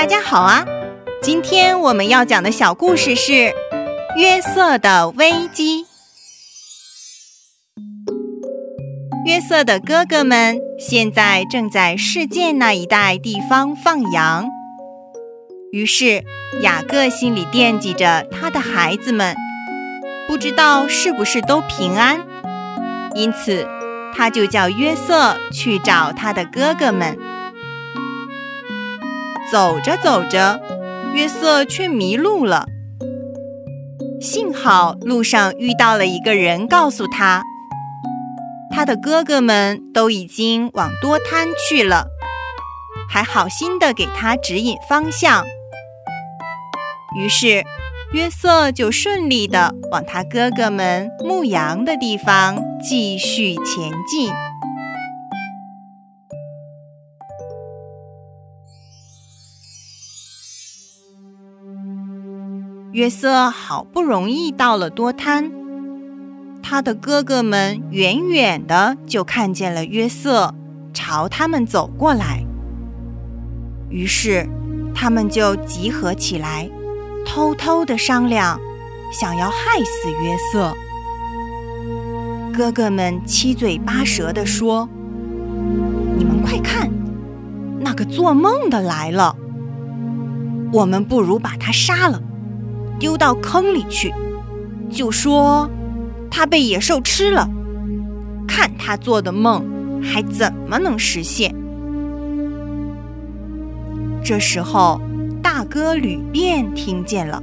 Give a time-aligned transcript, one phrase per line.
[0.00, 0.64] 大家好啊！
[1.20, 3.32] 今天我们要讲的小故事是
[4.16, 5.84] 《约瑟的危机》。
[9.26, 14.48] 约瑟的哥哥们现在正在世界那一带地方放羊，
[15.70, 16.24] 于是
[16.62, 19.36] 雅各心里惦记着他的孩子们，
[20.26, 22.26] 不知道是不是都平安，
[23.14, 23.68] 因此
[24.16, 27.18] 他就叫约瑟去找他的哥哥们。
[29.50, 30.60] 走着走着，
[31.14, 32.66] 约瑟却迷路了。
[34.20, 37.42] 幸好路上遇到了一个人，告诉他，
[38.70, 42.06] 他的哥哥们都已经往多滩去了，
[43.08, 45.44] 还好心的给他指引方向。
[47.16, 47.64] 于是，
[48.12, 54.30] 约瑟就顺利的往他哥哥们牧羊的地方继续前进。
[62.92, 65.52] 约瑟好不容易到了多滩，
[66.60, 70.52] 他的哥哥们远远的就看见了约瑟
[70.92, 72.44] 朝他们走过来，
[73.88, 74.48] 于是
[74.92, 76.68] 他们就集合起来，
[77.24, 78.58] 偷偷的商量，
[79.12, 80.74] 想要害死约瑟。
[82.52, 84.88] 哥哥们七嘴八舌的说
[86.18, 86.90] ：“你们快看，
[87.78, 89.36] 那个做梦的来了！
[90.72, 92.20] 我们不如把他杀了。”
[93.00, 94.14] 丢到坑里去，
[94.90, 95.68] 就说
[96.30, 97.48] 他被野兽吃了，
[98.46, 99.64] 看他做的梦
[100.02, 101.54] 还怎么能实现？
[104.22, 105.00] 这时候，
[105.42, 107.42] 大哥吕便听见了，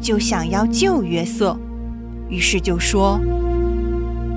[0.00, 1.58] 就想要救约瑟，
[2.28, 3.20] 于是就说：“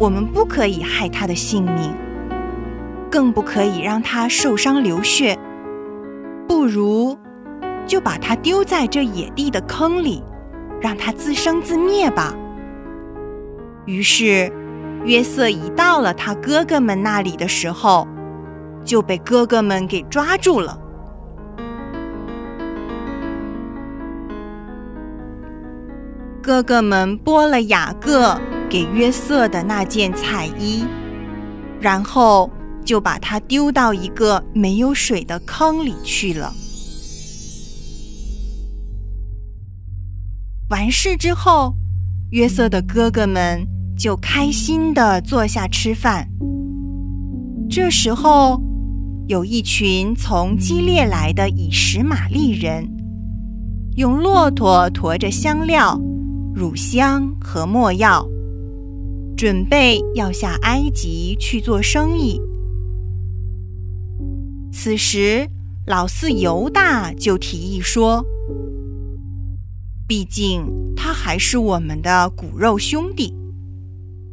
[0.01, 1.93] 我们不可以害他的性命，
[3.11, 5.37] 更不可以让他受伤流血，
[6.47, 7.15] 不如
[7.85, 10.23] 就把他丢在这野地的坑里。”
[10.81, 12.33] 让他自生自灭吧。
[13.85, 14.51] 于是，
[15.03, 18.07] 约瑟一到了他哥哥们那里的时候，
[18.85, 20.79] 就被哥哥们给抓住了。
[26.41, 30.85] 哥哥们剥了雅各给约瑟的那件彩衣，
[31.79, 32.49] 然后
[32.83, 36.51] 就把他丢到一个没有水的坑里去了。
[40.69, 41.73] 完事之后，
[42.29, 46.29] 约瑟的哥哥们就开心的坐下吃饭。
[47.67, 48.61] 这时候，
[49.27, 52.87] 有一群从基列来的以实玛利人，
[53.95, 55.99] 用骆驼驮着香料、
[56.53, 58.23] 乳香和没药，
[59.35, 62.39] 准备要下埃及去做生意。
[64.71, 65.49] 此时，
[65.87, 68.23] 老四犹大就提议说。
[70.09, 70.65] 毕竟
[70.95, 73.31] 他还是我们的骨肉兄弟，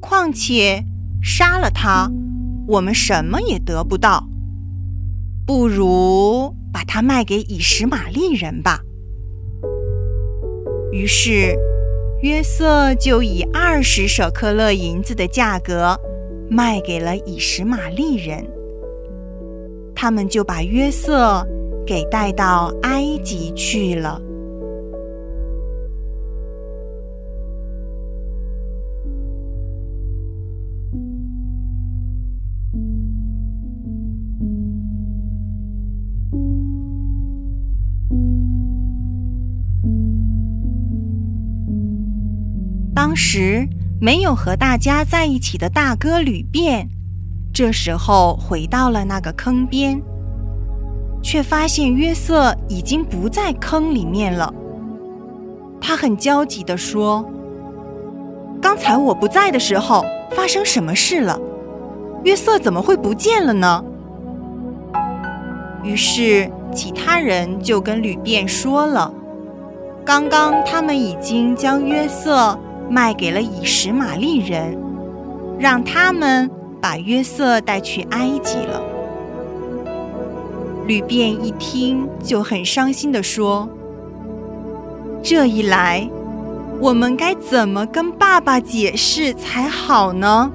[0.01, 0.83] 况且
[1.23, 2.11] 杀了他，
[2.67, 4.27] 我们什么也得不到。
[5.47, 8.81] 不如把他卖给以实玛利人吧。
[10.93, 11.55] 于是
[12.23, 15.95] 约瑟就以二十舍克勒银子的价格
[16.49, 18.43] 卖给了以实玛利人，
[19.95, 21.47] 他们就把约瑟
[21.87, 24.23] 给带到埃及去了。
[43.17, 43.67] 时
[44.01, 46.89] 没有和大家在一起的大哥吕便，
[47.53, 50.01] 这时候回到了那个坑边，
[51.23, 54.53] 却发现约瑟已经不在坑里面了。
[55.81, 57.25] 他很焦急地说
[58.61, 61.41] ：“刚才我不在的时候，发生什么事了？
[62.25, 63.83] 约瑟怎么会不见了呢？”
[65.83, 69.13] 于是其他人就跟吕便说了。
[70.05, 74.77] 刚刚他们已经将约瑟卖给了以实玛利人，
[75.59, 76.51] 让他们
[76.81, 78.83] 把约瑟带去埃及了。
[80.87, 83.69] 吕便一听就很伤心地说
[85.23, 86.09] ：“这一来，
[86.81, 90.53] 我们该怎么跟爸爸解释才好呢？”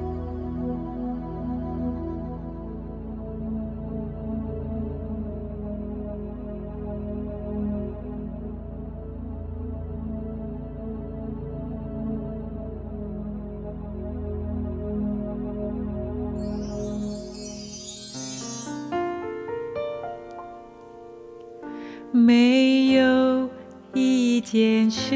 [24.52, 25.16] 件事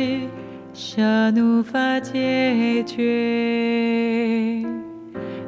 [0.74, 4.64] 神无法解决，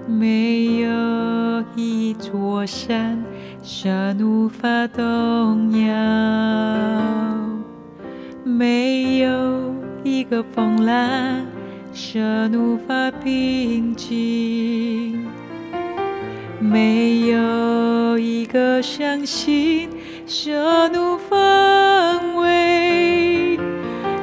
[0.05, 3.23] 没有一座山
[3.63, 5.95] 神无法动摇，
[8.43, 9.73] 没有
[10.03, 11.45] 一个风浪
[11.93, 15.25] 神无法平静，
[16.59, 19.89] 没有一个伤心。
[20.25, 23.46] 神怒方位，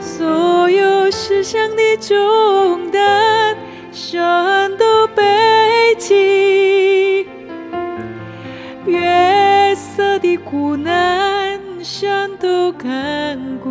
[0.05, 3.57] 所有世上的重担，
[3.91, 7.27] 神都背起；
[8.85, 13.71] 月色的苦难，神都看顾。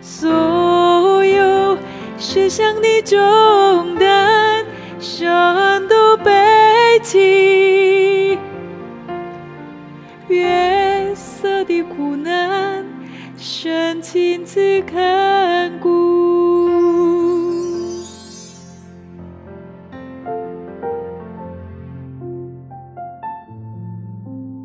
[0.00, 1.76] 所有
[2.16, 4.64] 世上的重担，
[4.98, 6.32] 神都背
[7.02, 7.67] 起。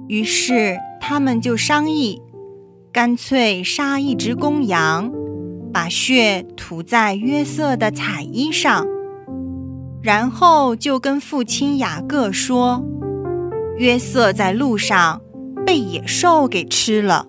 [0.08, 2.22] 于是他们就商议，
[2.92, 5.12] 干脆杀一只公羊，
[5.74, 8.86] 把血涂在约瑟的彩衣上，
[10.02, 12.84] 然后就跟父亲雅各说
[13.78, 15.22] ：“约瑟在路上。”
[15.66, 17.26] 被野兽给吃了，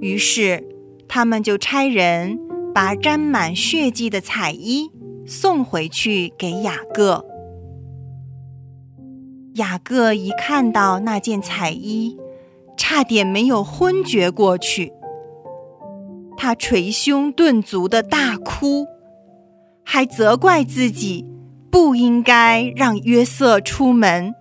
[0.00, 0.66] 于是
[1.14, 2.40] 他们就差人
[2.74, 4.90] 把沾满血迹的彩衣
[5.24, 7.24] 送回去给雅各。
[9.52, 12.18] 雅各一看到那件彩衣，
[12.76, 14.92] 差点没有昏厥过去。
[16.36, 18.84] 他捶胸顿足的大哭，
[19.84, 21.24] 还责怪自己
[21.70, 24.34] 不应该让约瑟出门。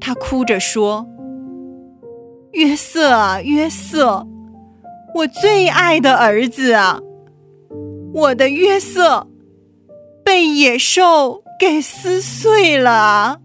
[0.00, 1.06] 他哭着说
[2.52, 4.26] ：“约瑟啊，约瑟，
[5.14, 7.00] 我最爱的儿子啊，
[8.12, 9.26] 我的约瑟
[10.24, 13.40] 被野兽给撕碎了。”